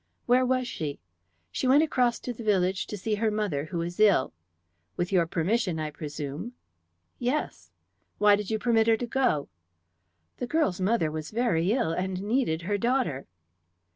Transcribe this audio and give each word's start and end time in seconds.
"Where 0.25 0.43
was 0.47 0.67
she?" 0.67 0.99
"She 1.51 1.67
went 1.67 1.83
across 1.83 2.17
to 2.21 2.33
the 2.33 2.41
village 2.41 2.87
to 2.87 2.97
see 2.97 3.13
her 3.13 3.29
mother, 3.29 3.65
who 3.65 3.83
is 3.83 3.99
ill." 3.99 4.33
"With 4.97 5.11
your 5.11 5.27
permission, 5.27 5.77
I 5.77 5.91
presume?" 5.91 6.53
"Yes." 7.19 7.69
"Why 8.17 8.35
did 8.35 8.49
you 8.49 8.57
permit 8.57 8.87
her 8.87 8.97
to 8.97 9.05
go?" 9.05 9.47
"The 10.37 10.47
girl's 10.47 10.81
mother 10.81 11.11
was 11.11 11.29
very 11.29 11.71
ill, 11.71 11.91
and 11.91 12.23
needed 12.23 12.63
her 12.63 12.79
daughter." 12.79 13.27